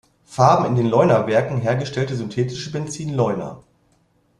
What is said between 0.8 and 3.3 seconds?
Leunawerken hergestellte synthetische Benzin